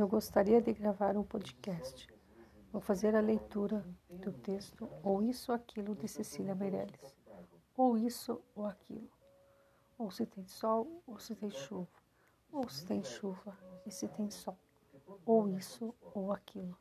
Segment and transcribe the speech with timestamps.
[0.00, 2.08] Eu gostaria de gravar um podcast.
[2.72, 7.14] Vou fazer a leitura do texto Ou Isso ou Aquilo de Cecília Meirelles.
[7.76, 9.10] Ou isso ou aquilo.
[9.98, 11.86] Ou se tem sol ou se tem chuva.
[12.50, 14.56] Ou se tem chuva e se tem sol.
[15.26, 16.74] Ou isso ou aquilo.